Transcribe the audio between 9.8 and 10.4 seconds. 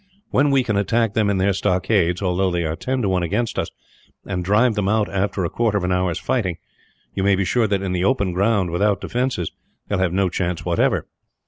they will have no